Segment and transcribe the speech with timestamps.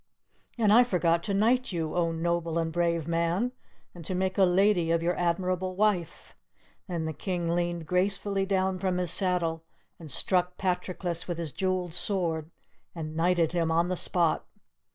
[0.57, 3.51] "And I forgot to knight you, oh, noble and brave man,
[3.93, 6.35] and to make a lady of your admirable wife!"
[6.87, 9.63] Then the King leaned gracefully down from his saddle,
[9.99, 12.49] and struck Patroclus with his jeweled sword
[12.95, 14.47] and knighted him on the spot.